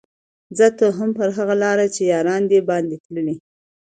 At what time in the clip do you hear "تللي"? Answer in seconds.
3.03-3.35